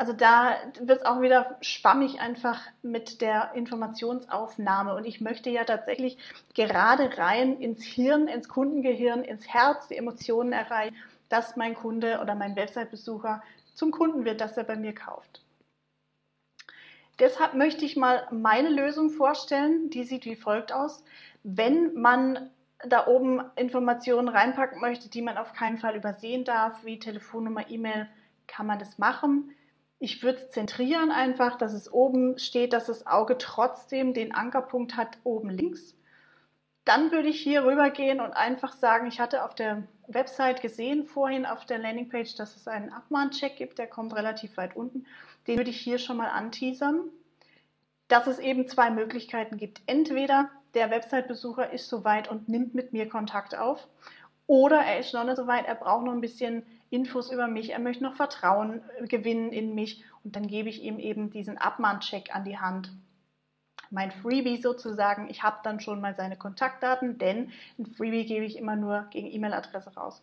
also 0.00 0.14
da 0.14 0.56
wird 0.80 1.00
es 1.00 1.04
auch 1.04 1.20
wieder 1.20 1.58
schwammig 1.60 2.22
einfach 2.22 2.58
mit 2.80 3.20
der 3.20 3.52
Informationsaufnahme. 3.54 4.94
Und 4.94 5.04
ich 5.04 5.20
möchte 5.20 5.50
ja 5.50 5.64
tatsächlich 5.64 6.16
gerade 6.54 7.18
rein 7.18 7.60
ins 7.60 7.84
Hirn, 7.84 8.26
ins 8.26 8.48
Kundengehirn, 8.48 9.22
ins 9.22 9.46
Herz 9.46 9.88
die 9.88 9.98
Emotionen 9.98 10.52
erreichen, 10.52 10.96
dass 11.28 11.56
mein 11.56 11.74
Kunde 11.74 12.20
oder 12.22 12.34
mein 12.34 12.56
Website-Besucher 12.56 13.42
zum 13.74 13.90
Kunden 13.90 14.24
wird, 14.24 14.40
dass 14.40 14.56
er 14.56 14.64
bei 14.64 14.74
mir 14.74 14.94
kauft. 14.94 15.44
Deshalb 17.18 17.52
möchte 17.52 17.84
ich 17.84 17.94
mal 17.94 18.26
meine 18.30 18.70
Lösung 18.70 19.10
vorstellen. 19.10 19.90
Die 19.90 20.04
sieht 20.04 20.24
wie 20.24 20.34
folgt 20.34 20.72
aus. 20.72 21.04
Wenn 21.42 21.92
man 21.92 22.48
da 22.86 23.06
oben 23.06 23.42
Informationen 23.54 24.28
reinpacken 24.28 24.80
möchte, 24.80 25.10
die 25.10 25.20
man 25.20 25.36
auf 25.36 25.52
keinen 25.52 25.76
Fall 25.76 25.94
übersehen 25.94 26.44
darf, 26.46 26.86
wie 26.86 26.98
Telefonnummer, 26.98 27.68
E-Mail, 27.68 28.08
kann 28.46 28.66
man 28.66 28.78
das 28.78 28.96
machen. 28.96 29.54
Ich 30.02 30.22
würde 30.22 30.48
zentrieren 30.48 31.10
einfach, 31.10 31.58
dass 31.58 31.74
es 31.74 31.92
oben 31.92 32.38
steht, 32.38 32.72
dass 32.72 32.86
das 32.86 33.06
Auge 33.06 33.36
trotzdem 33.36 34.14
den 34.14 34.34
Ankerpunkt 34.34 34.96
hat 34.96 35.18
oben 35.24 35.50
links. 35.50 35.94
Dann 36.86 37.12
würde 37.12 37.28
ich 37.28 37.38
hier 37.38 37.66
rüber 37.66 37.90
gehen 37.90 38.18
und 38.18 38.32
einfach 38.32 38.72
sagen, 38.72 39.06
ich 39.06 39.20
hatte 39.20 39.44
auf 39.44 39.54
der 39.54 39.82
Website 40.08 40.62
gesehen 40.62 41.04
vorhin 41.04 41.44
auf 41.44 41.66
der 41.66 41.78
Landingpage, 41.78 42.34
dass 42.34 42.56
es 42.56 42.66
einen 42.66 42.90
Abmahncheck 42.90 43.56
gibt, 43.56 43.78
der 43.78 43.88
kommt 43.88 44.16
relativ 44.16 44.56
weit 44.56 44.74
unten. 44.74 45.04
Den 45.46 45.58
würde 45.58 45.70
ich 45.70 45.80
hier 45.82 45.98
schon 45.98 46.16
mal 46.16 46.30
anteasern, 46.30 47.10
dass 48.08 48.26
es 48.26 48.38
eben 48.38 48.66
zwei 48.66 48.90
Möglichkeiten 48.90 49.58
gibt. 49.58 49.82
Entweder 49.84 50.48
der 50.72 50.90
Website-Besucher 50.90 51.74
ist 51.74 51.90
soweit 51.90 52.30
und 52.30 52.48
nimmt 52.48 52.74
mit 52.74 52.94
mir 52.94 53.06
Kontakt 53.06 53.54
auf 53.54 53.86
oder 54.46 54.80
er 54.80 54.98
ist 54.98 55.12
noch 55.12 55.24
nicht 55.24 55.36
so 55.36 55.46
weit, 55.46 55.66
er 55.66 55.74
braucht 55.74 56.06
noch 56.06 56.12
ein 56.14 56.22
bisschen 56.22 56.64
Infos 56.90 57.30
über 57.30 57.46
mich, 57.46 57.70
er 57.70 57.78
möchte 57.78 58.02
noch 58.02 58.14
Vertrauen 58.14 58.82
äh, 58.98 59.06
gewinnen 59.06 59.52
in 59.52 59.74
mich 59.74 60.04
und 60.24 60.36
dann 60.36 60.46
gebe 60.46 60.68
ich 60.68 60.82
ihm 60.82 60.98
eben 60.98 61.30
diesen 61.30 61.56
Abmahncheck 61.56 62.34
an 62.34 62.44
die 62.44 62.58
Hand. 62.58 62.92
Mein 63.90 64.12
Freebie 64.12 64.60
sozusagen, 64.60 65.28
ich 65.30 65.42
habe 65.42 65.58
dann 65.62 65.80
schon 65.80 66.00
mal 66.00 66.14
seine 66.14 66.36
Kontaktdaten, 66.36 67.18
denn 67.18 67.50
ein 67.78 67.86
Freebie 67.86 68.26
gebe 68.26 68.44
ich 68.44 68.56
immer 68.56 68.76
nur 68.76 69.06
gegen 69.10 69.30
E-Mail-Adresse 69.30 69.94
raus. 69.94 70.22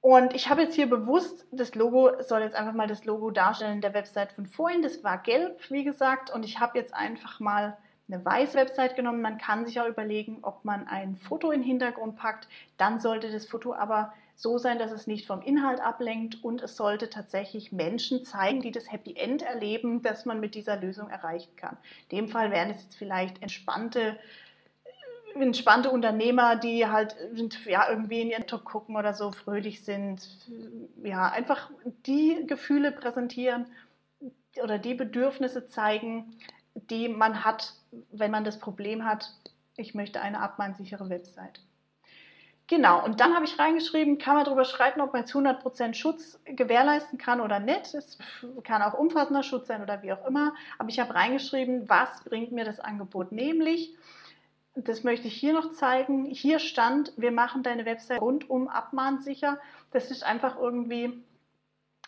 Und 0.00 0.34
ich 0.34 0.48
habe 0.48 0.62
jetzt 0.62 0.74
hier 0.74 0.88
bewusst, 0.88 1.46
das 1.50 1.74
Logo 1.74 2.22
soll 2.22 2.42
jetzt 2.42 2.54
einfach 2.54 2.72
mal 2.72 2.86
das 2.86 3.04
Logo 3.04 3.30
darstellen 3.30 3.80
der 3.80 3.94
Website 3.94 4.32
von 4.32 4.46
vorhin. 4.46 4.82
Das 4.82 5.02
war 5.02 5.18
gelb, 5.18 5.70
wie 5.70 5.82
gesagt, 5.82 6.30
und 6.30 6.44
ich 6.44 6.60
habe 6.60 6.78
jetzt 6.78 6.94
einfach 6.94 7.40
mal 7.40 7.76
eine 8.08 8.24
weiße 8.24 8.56
Website 8.56 8.94
genommen. 8.94 9.20
Man 9.20 9.38
kann 9.38 9.66
sich 9.66 9.80
auch 9.80 9.88
überlegen, 9.88 10.38
ob 10.42 10.64
man 10.64 10.86
ein 10.86 11.16
Foto 11.16 11.50
in 11.50 11.60
den 11.60 11.68
Hintergrund 11.68 12.16
packt. 12.16 12.48
Dann 12.76 13.00
sollte 13.00 13.30
das 13.30 13.46
Foto 13.46 13.74
aber 13.74 14.12
so 14.38 14.56
sein, 14.56 14.78
dass 14.78 14.92
es 14.92 15.08
nicht 15.08 15.26
vom 15.26 15.42
Inhalt 15.42 15.80
ablenkt 15.80 16.44
und 16.44 16.62
es 16.62 16.76
sollte 16.76 17.10
tatsächlich 17.10 17.72
Menschen 17.72 18.24
zeigen, 18.24 18.62
die 18.62 18.70
das 18.70 18.90
Happy 18.90 19.16
End 19.16 19.42
erleben, 19.42 20.00
das 20.00 20.26
man 20.26 20.38
mit 20.38 20.54
dieser 20.54 20.76
Lösung 20.76 21.10
erreichen 21.10 21.56
kann. 21.56 21.76
In 22.08 22.18
dem 22.18 22.28
Fall 22.28 22.52
wären 22.52 22.70
es 22.70 22.82
jetzt 22.82 22.96
vielleicht 22.96 23.42
entspannte 23.42 24.16
entspannte 25.34 25.90
Unternehmer, 25.90 26.56
die 26.56 26.86
halt 26.86 27.14
ja, 27.66 27.88
irgendwie 27.90 28.22
in 28.22 28.30
ihren 28.30 28.46
Top 28.46 28.64
gucken 28.64 28.96
oder 28.96 29.12
so 29.12 29.30
fröhlich 29.30 29.84
sind, 29.84 30.26
ja, 31.02 31.30
einfach 31.30 31.70
die 32.06 32.44
Gefühle 32.46 32.90
präsentieren, 32.90 33.66
oder 34.62 34.78
die 34.78 34.94
Bedürfnisse 34.94 35.66
zeigen, 35.66 36.36
die 36.74 37.08
man 37.08 37.44
hat, 37.44 37.74
wenn 38.10 38.30
man 38.30 38.44
das 38.44 38.58
Problem 38.58 39.04
hat, 39.04 39.32
ich 39.76 39.94
möchte 39.94 40.20
eine 40.20 40.40
abmahnsichere 40.40 41.08
Website. 41.08 41.60
Genau, 42.68 43.02
und 43.02 43.18
dann 43.20 43.34
habe 43.34 43.46
ich 43.46 43.58
reingeschrieben, 43.58 44.18
kann 44.18 44.34
man 44.34 44.44
darüber 44.44 44.66
schreiben, 44.66 45.00
ob 45.00 45.14
man 45.14 45.22
jetzt 45.22 45.34
100% 45.34 45.94
Schutz 45.94 46.38
gewährleisten 46.44 47.18
kann 47.18 47.40
oder 47.40 47.60
nicht. 47.60 47.94
Es 47.94 48.18
kann 48.62 48.82
auch 48.82 48.92
umfassender 48.92 49.42
Schutz 49.42 49.68
sein 49.68 49.82
oder 49.82 50.02
wie 50.02 50.12
auch 50.12 50.26
immer. 50.26 50.54
Aber 50.78 50.90
ich 50.90 51.00
habe 51.00 51.14
reingeschrieben, 51.14 51.88
was 51.88 52.22
bringt 52.24 52.52
mir 52.52 52.66
das 52.66 52.78
Angebot? 52.78 53.32
Nämlich, 53.32 53.96
das 54.74 55.02
möchte 55.02 55.28
ich 55.28 55.34
hier 55.34 55.54
noch 55.54 55.72
zeigen, 55.72 56.26
hier 56.26 56.58
stand, 56.58 57.14
wir 57.16 57.32
machen 57.32 57.62
deine 57.62 57.86
Website 57.86 58.20
rundum 58.20 58.68
abmahnsicher. 58.68 59.58
Das 59.90 60.10
ist 60.10 60.22
einfach 60.22 60.58
irgendwie 60.60 61.24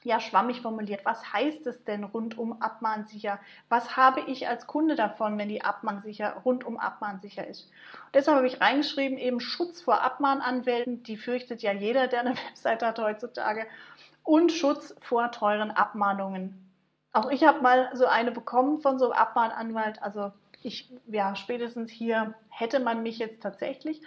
ja, 0.03 0.19
schwammig 0.19 0.63
formuliert. 0.63 1.05
Was 1.05 1.33
heißt 1.33 1.67
es 1.67 1.85
denn 1.85 2.05
rundum 2.05 2.61
abmahnsicher? 2.63 3.39
Was 3.69 3.97
habe 3.97 4.21
ich 4.23 4.49
als 4.49 4.67
Kunde 4.67 4.95
davon, 4.95 5.37
wenn 5.39 5.49
die 5.49 5.63
abmahnsicher, 5.63 6.37
rundum 6.45 6.79
abmahnsicher 6.79 7.47
ist? 7.47 7.71
Und 8.07 8.15
deshalb 8.15 8.39
habe 8.39 8.47
ich 8.47 8.61
reingeschrieben, 8.61 9.19
eben 9.19 9.41
Schutz 9.41 9.83
vor 9.83 10.03
Abmahnanwälten, 10.03 11.03
die 11.03 11.17
fürchtet 11.17 11.63
ja 11.63 11.73
jeder, 11.73 12.07
der 12.07 12.21
eine 12.21 12.37
Website 12.49 12.83
hat 12.83 12.99
heutzutage, 12.99 13.67
und 14.23 14.53
Schutz 14.53 14.95
vor 15.01 15.31
teuren 15.33 15.71
Abmahnungen. 15.71 16.71
Auch 17.13 17.31
ich 17.31 17.45
habe 17.45 17.61
mal 17.61 17.91
so 17.95 18.07
eine 18.07 18.31
bekommen 18.31 18.79
von 18.79 18.99
so 18.99 19.07
einem 19.07 19.21
Abmahnanwalt, 19.21 20.03
also 20.03 20.33
ich, 20.63 20.93
ja, 21.07 21.35
spätestens 21.37 21.91
hier 21.91 22.35
hätte 22.49 22.81
man 22.81 23.03
mich 23.03 23.19
jetzt 23.19 23.43
tatsächlich. 23.43 24.03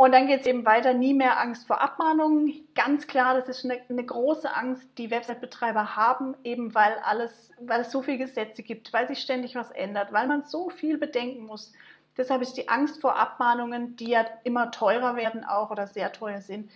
Und 0.00 0.12
dann 0.12 0.28
geht 0.28 0.40
es 0.40 0.46
eben 0.46 0.64
weiter, 0.64 0.94
nie 0.94 1.12
mehr 1.12 1.38
Angst 1.38 1.66
vor 1.66 1.82
Abmahnungen. 1.82 2.66
Ganz 2.74 3.06
klar, 3.06 3.34
das 3.34 3.50
ist 3.50 3.66
eine, 3.66 3.82
eine 3.90 4.02
große 4.02 4.50
Angst, 4.50 4.88
die 4.96 5.10
Website-Betreiber 5.10 5.94
haben, 5.94 6.34
eben 6.42 6.74
weil 6.74 6.94
alles, 7.04 7.52
weil 7.60 7.82
es 7.82 7.90
so 7.90 8.00
viele 8.00 8.16
Gesetze 8.16 8.62
gibt, 8.62 8.94
weil 8.94 9.08
sich 9.08 9.20
ständig 9.20 9.56
was 9.56 9.70
ändert, 9.70 10.10
weil 10.10 10.26
man 10.26 10.44
so 10.44 10.70
viel 10.70 10.96
bedenken 10.96 11.44
muss. 11.44 11.74
Deshalb 12.16 12.40
ist 12.40 12.54
die 12.54 12.70
Angst 12.70 13.02
vor 13.02 13.18
Abmahnungen, 13.18 13.94
die 13.96 14.08
ja 14.08 14.24
immer 14.42 14.70
teurer 14.70 15.16
werden 15.16 15.44
auch 15.44 15.70
oder 15.70 15.86
sehr 15.86 16.10
teuer 16.14 16.40
sind, 16.40 16.70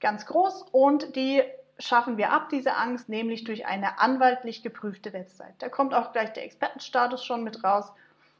ganz 0.00 0.24
groß. 0.24 0.64
Und 0.72 1.16
die 1.16 1.42
schaffen 1.78 2.16
wir 2.16 2.32
ab, 2.32 2.48
diese 2.48 2.76
Angst, 2.76 3.10
nämlich 3.10 3.44
durch 3.44 3.66
eine 3.66 3.98
anwaltlich 3.98 4.62
geprüfte 4.62 5.12
Website. 5.12 5.56
Da 5.58 5.68
kommt 5.68 5.92
auch 5.92 6.12
gleich 6.12 6.32
der 6.32 6.44
Expertenstatus 6.46 7.26
schon 7.26 7.44
mit 7.44 7.62
raus. 7.62 7.92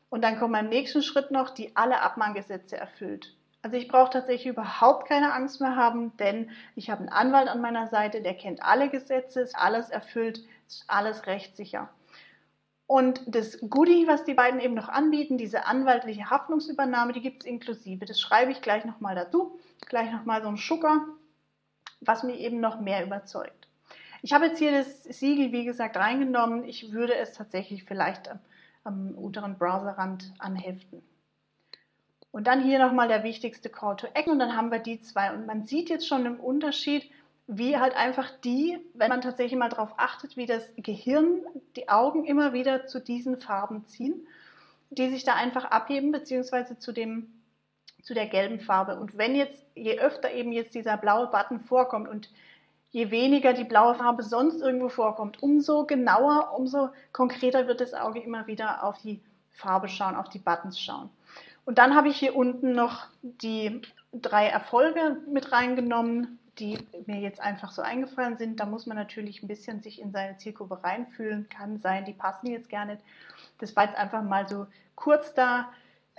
Und 0.09 0.25
dann 0.25 0.39
kommt 0.39 0.55
beim 0.55 0.71
nächsten 0.71 1.03
Schritt 1.03 1.31
noch, 1.31 1.51
die 1.51 1.77
alle 1.77 2.01
Abmahngesetze 2.01 2.79
erfüllt. 2.79 3.35
Also 3.63 3.77
ich 3.77 3.89
brauche 3.89 4.11
tatsächlich 4.11 4.47
überhaupt 4.47 5.07
keine 5.07 5.35
Angst 5.35 5.61
mehr 5.61 5.77
haben, 5.77 6.17
denn 6.17 6.51
ich 6.77 6.89
habe 6.89 7.01
einen 7.01 7.11
Anwalt 7.11 7.49
an 7.49 7.61
meiner 7.61 7.89
Seite, 7.89 8.23
der 8.23 8.35
kennt 8.35 8.63
alle 8.63 8.89
Gesetze, 8.89 9.41
ist 9.41 9.57
alles 9.57 9.91
erfüllt, 9.91 10.41
ist 10.67 10.85
alles 10.89 11.27
rechtssicher. 11.27 11.91
Und 12.87 13.23
das 13.27 13.59
Goodie, 13.69 14.09
was 14.09 14.25
die 14.25 14.35
beiden 14.35 14.59
eben 14.59 14.75
noch 14.75 14.89
anbieten, 14.89 15.39
diese 15.39 15.67
anwaltliche 15.67 16.31
Haftungsübernahme, 16.31 17.13
die 17.13 17.21
gibt 17.21 17.43
es 17.43 17.49
inklusive. 17.49 18.05
Das 18.05 18.21
schreibe 18.21 18.51
ich 18.51 18.63
gleich 18.63 18.85
nochmal 18.85 19.15
dazu, 19.15 19.61
gleich 19.87 20.11
nochmal 20.11 20.43
so 20.43 20.49
ein 20.49 20.57
Schucker, 20.57 21.07
was 22.01 22.25
mich 22.25 22.41
eben 22.41 22.59
noch 22.59 22.81
mehr 22.81 23.05
überzeugt. 23.05 23.69
Ich 24.23 24.33
habe 24.33 24.47
jetzt 24.47 24.59
hier 24.59 24.73
das 24.73 25.05
Siegel, 25.05 25.53
wie 25.53 25.65
gesagt, 25.65 25.97
reingenommen. 25.97 26.65
Ich 26.65 26.93
würde 26.93 27.15
es 27.15 27.35
tatsächlich 27.35 27.85
vielleicht 27.85 28.29
am 28.83 29.13
unteren 29.13 29.57
Browserrand 29.57 30.33
anheften. 30.39 31.03
Und 32.33 32.47
dann 32.47 32.63
hier 32.63 32.79
nochmal 32.79 33.09
der 33.09 33.25
wichtigste 33.25 33.69
Call 33.71 33.97
to 33.97 34.07
Action 34.15 34.35
und 34.35 34.39
dann 34.39 34.57
haben 34.57 34.71
wir 34.71 34.79
die 34.79 35.01
zwei. 35.01 35.33
Und 35.33 35.47
man 35.47 35.65
sieht 35.65 35.91
jetzt 35.91 36.07
schon 36.07 36.27
im 36.27 36.39
Unterschied, 36.39 37.11
wie 37.47 37.77
halt 37.77 37.97
einfach 37.97 38.31
die, 38.45 38.79
wenn 38.95 39.09
man 39.09 39.21
tatsächlich 39.21 39.59
mal 39.59 39.69
darauf 39.69 39.95
achtet, 39.97 40.37
wie 40.37 40.47
das 40.47 40.73
Gehirn 40.77 41.41
die 41.75 41.89
Augen 41.89 42.25
immer 42.25 42.53
wieder 42.53 42.87
zu 42.87 43.01
diesen 43.01 43.41
Farben 43.41 43.85
ziehen, 43.87 44.27
die 44.91 45.09
sich 45.09 45.25
da 45.25 45.35
einfach 45.35 45.65
abheben, 45.65 46.13
beziehungsweise 46.13 46.79
zu 46.79 46.93
dem 46.93 47.33
zu 48.03 48.15
der 48.15 48.27
gelben 48.27 48.61
Farbe. 48.61 48.99
Und 48.99 49.17
wenn 49.19 49.35
jetzt, 49.35 49.65
je 49.75 49.99
öfter 49.99 50.33
eben 50.33 50.53
jetzt 50.53 50.75
dieser 50.75 50.97
blaue 50.97 51.27
Button 51.27 51.61
vorkommt 51.61 52.09
und 52.09 52.31
je 52.91 53.11
weniger 53.11 53.53
die 53.53 53.65
blaue 53.65 53.95
Farbe 53.95 54.23
sonst 54.23 54.61
irgendwo 54.61 54.89
vorkommt, 54.89 55.43
umso 55.43 55.85
genauer, 55.85 56.53
umso 56.57 56.91
konkreter 57.13 57.67
wird 57.67 57.81
das 57.81 57.95
Auge 57.95 58.21
immer 58.21 58.47
wieder 58.47 58.85
auf 58.85 58.99
die 58.99 59.21
Farbe 59.51 59.89
schauen, 59.89 60.17
auf 60.17 60.29
die 60.29 60.39
Buttons 60.39 60.81
schauen. 60.81 61.11
Und 61.65 61.79
dann 61.79 61.95
habe 61.95 62.09
ich 62.09 62.17
hier 62.17 62.35
unten 62.35 62.73
noch 62.73 63.07
die 63.23 63.83
drei 64.13 64.47
Erfolge 64.47 65.19
mit 65.29 65.53
reingenommen, 65.53 66.39
die 66.59 66.79
mir 67.07 67.21
jetzt 67.21 67.41
einfach 67.41 67.71
so 67.71 67.83
eingefallen 67.83 68.37
sind. 68.37 68.61
Da 68.61 68.67
muss 68.67 68.87
man 68.87 68.97
natürlich 68.97 69.43
ein 69.43 69.49
bisschen 69.49 69.81
sich 69.83 70.01
in 70.01 70.13
seine 70.13 70.37
Zielgruppe 70.37 70.83
reinfühlen. 70.83 71.49
Kann 71.49 71.79
sein, 71.79 72.05
die 72.05 72.13
passen 72.13 72.49
jetzt 72.49 72.71
nicht. 72.71 73.03
Das 73.59 73.77
war 73.77 73.85
jetzt 73.85 73.97
einfach 73.97 74.23
mal 74.23 74.49
so 74.49 74.67
kurz 74.95 75.33
da 75.35 75.71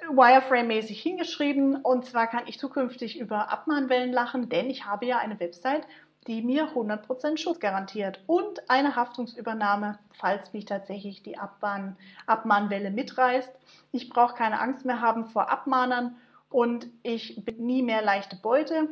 Wireframe-mäßig 0.09 0.99
hingeschrieben. 0.99 1.75
Und 1.75 2.05
zwar 2.05 2.27
kann 2.27 2.47
ich 2.47 2.59
zukünftig 2.59 3.19
über 3.19 3.51
Abmahnwellen 3.51 4.11
lachen, 4.11 4.49
denn 4.49 4.69
ich 4.69 4.85
habe 4.85 5.05
ja 5.05 5.19
eine 5.19 5.39
Website, 5.39 5.85
die 6.27 6.41
mir 6.41 6.69
100% 6.75 7.37
Schutz 7.37 7.59
garantiert 7.59 8.21
und 8.27 8.69
eine 8.69 8.95
Haftungsübernahme, 8.95 9.97
falls 10.11 10.53
mich 10.53 10.65
tatsächlich 10.65 11.23
die 11.23 11.37
Abmahn 11.37 11.97
Abmahnwelle 12.27 12.91
mitreißt. 12.91 13.51
Ich 13.91 14.09
brauche 14.09 14.35
keine 14.35 14.59
Angst 14.59 14.85
mehr 14.85 15.01
haben 15.01 15.25
vor 15.25 15.49
Abmahnern 15.49 16.15
und 16.49 16.87
ich 17.01 17.43
bin 17.43 17.65
nie 17.65 17.81
mehr 17.81 18.01
leichte 18.01 18.35
Beute. 18.35 18.89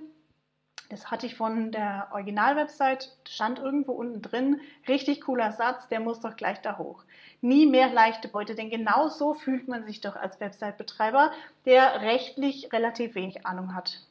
Das 0.89 1.11
hatte 1.11 1.27
ich 1.27 1.35
von 1.35 1.71
der 1.71 2.07
Originalwebsite, 2.13 3.09
stand 3.27 3.59
irgendwo 3.59 3.91
unten 3.91 4.23
drin. 4.23 4.59
Richtig 4.87 5.21
cooler 5.21 5.51
Satz, 5.51 5.87
der 5.87 5.99
muss 5.99 6.19
doch 6.19 6.35
gleich 6.35 6.61
da 6.61 6.79
hoch. 6.79 7.03
Nie 7.41 7.67
mehr 7.67 7.93
leichte 7.93 8.27
Beute, 8.27 8.55
denn 8.55 8.71
genau 8.71 9.07
so 9.07 9.35
fühlt 9.35 9.67
man 9.67 9.85
sich 9.85 10.01
doch 10.01 10.15
als 10.15 10.39
Website-Betreiber, 10.39 11.31
der 11.65 12.01
rechtlich 12.01 12.73
relativ 12.73 13.13
wenig 13.13 13.45
Ahnung 13.45 13.75
hat. 13.75 14.01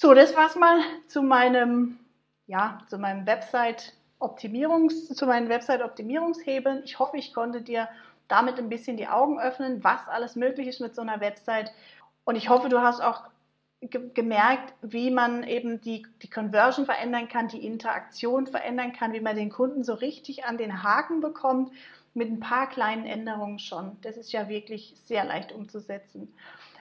So, 0.00 0.14
das 0.14 0.36
war's 0.36 0.54
mal 0.54 0.78
zu 1.08 1.22
meinem, 1.22 1.98
ja, 2.46 2.78
zu 2.86 2.98
meinem 2.98 3.26
Website 3.26 3.94
Optimierungs, 4.20 5.08
zu 5.08 5.26
meinen 5.26 5.48
Website 5.48 5.82
Optimierungshebeln. 5.82 6.84
Ich 6.84 7.00
hoffe, 7.00 7.16
ich 7.16 7.34
konnte 7.34 7.62
dir 7.62 7.88
damit 8.28 8.60
ein 8.60 8.68
bisschen 8.68 8.96
die 8.96 9.08
Augen 9.08 9.40
öffnen, 9.40 9.82
was 9.82 10.06
alles 10.06 10.36
möglich 10.36 10.68
ist 10.68 10.80
mit 10.80 10.94
so 10.94 11.02
einer 11.02 11.18
Website. 11.18 11.72
Und 12.22 12.36
ich 12.36 12.48
hoffe, 12.48 12.68
du 12.68 12.80
hast 12.80 13.00
auch 13.00 13.24
ge 13.80 14.12
gemerkt, 14.14 14.72
wie 14.82 15.10
man 15.10 15.42
eben 15.42 15.80
die, 15.80 16.06
die 16.22 16.30
Conversion 16.30 16.86
verändern 16.86 17.26
kann, 17.28 17.48
die 17.48 17.66
Interaktion 17.66 18.46
verändern 18.46 18.92
kann, 18.92 19.12
wie 19.14 19.20
man 19.20 19.34
den 19.34 19.50
Kunden 19.50 19.82
so 19.82 19.94
richtig 19.94 20.44
an 20.44 20.58
den 20.58 20.84
Haken 20.84 21.20
bekommt, 21.20 21.72
mit 22.14 22.30
ein 22.30 22.38
paar 22.38 22.68
kleinen 22.68 23.04
Änderungen 23.04 23.58
schon. 23.58 23.96
Das 24.02 24.16
ist 24.16 24.30
ja 24.30 24.48
wirklich 24.48 24.94
sehr 25.06 25.24
leicht 25.24 25.50
umzusetzen. 25.50 26.32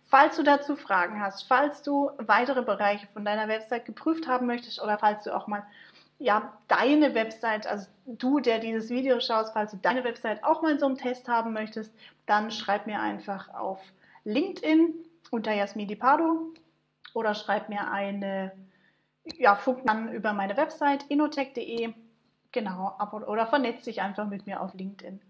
Falls 0.10 0.38
du 0.38 0.44
dazu 0.44 0.78
Fragen 0.78 1.22
hast, 1.22 1.44
falls 1.44 1.84
du 1.84 2.12
weitere 2.18 2.62
Bereiche 2.62 3.08
von 3.08 3.26
deiner 3.26 3.50
Website 3.50 3.86
geprüft 3.86 4.28
haben 4.28 4.48
möchtest 4.48 4.82
oder 4.82 4.98
falls 4.98 5.26
du 5.26 5.36
auch 5.36 5.48
mal 5.48 5.64
ja, 6.20 6.58
deine 6.68 7.14
Website, 7.14 7.68
also 7.68 7.88
du, 8.06 8.40
der 8.40 8.60
dieses 8.60 8.90
Video 8.90 9.20
schaust, 9.20 9.54
falls 9.54 9.72
du 9.72 9.78
deine 9.78 10.04
Website 10.04 10.44
auch 10.44 10.62
mal 10.62 10.80
so 10.80 10.88
einem 10.88 10.98
Test 10.98 11.28
haben 11.28 11.54
möchtest, 11.54 11.94
dann 12.26 12.52
schreib 12.52 12.88
mir 12.88 13.00
einfach 13.00 13.54
auf 13.54 13.80
LinkedIn 14.24 14.96
unter 15.30 15.54
Jasmin 15.54 16.00
Pardo 16.00 16.54
oder 17.14 17.36
schreib 17.36 17.70
mir 17.70 17.92
eine 17.92 18.52
ja, 19.26 19.56
Funk 19.56 19.82
an 19.88 20.12
über 20.14 20.34
meine 20.34 20.58
Website 20.58 21.06
inotech.de. 21.10 21.94
Genau, 22.54 22.98
oder 23.28 23.46
vernetz 23.46 23.84
dich 23.84 24.02
einfach 24.02 24.28
mit 24.28 24.48
mir 24.48 24.62
auf 24.62 24.74
LinkedIn, 24.74 25.22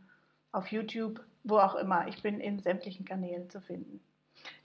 auf 0.51 0.67
YouTube, 0.71 1.19
wo 1.43 1.57
auch 1.57 1.75
immer. 1.75 2.07
Ich 2.07 2.21
bin 2.21 2.39
in 2.39 2.59
sämtlichen 2.59 3.05
Kanälen 3.05 3.49
zu 3.49 3.59
finden. 3.59 3.99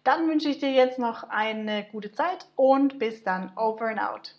Dann 0.05 0.29
wünsche 0.29 0.49
ich 0.49 0.59
dir 0.59 0.73
jetzt 0.73 0.99
noch 0.99 1.25
eine 1.29 1.85
gute 1.93 2.12
Zeit 2.12 2.47
und 2.57 2.99
bis 2.99 3.23
dann. 3.23 3.52
Over 3.57 3.88
and 3.88 4.00
out. 4.00 4.35